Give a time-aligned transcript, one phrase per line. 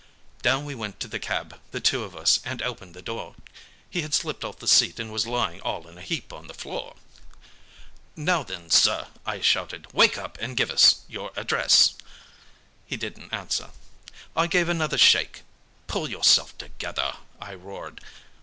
[0.41, 3.35] "Down we went to the cab, the two of us, and opened the door.
[3.87, 6.55] He had slipped off the seat and was lying all in a heap on the
[6.55, 6.95] floor.
[8.15, 9.85] "'Now, then, sir,' I shouted.
[9.93, 11.93] 'Wake up and give us your address.'
[12.87, 13.69] "He didn't answer.
[14.35, 15.43] "I gave another shake.
[15.85, 18.01] 'Pull yourself together,' I roared.